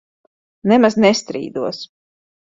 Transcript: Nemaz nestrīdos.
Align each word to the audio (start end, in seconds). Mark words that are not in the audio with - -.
Nemaz 0.71 0.95
nestrīdos. 1.05 1.83